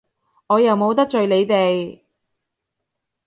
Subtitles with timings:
[0.47, 2.01] 我又冇得罪你哋！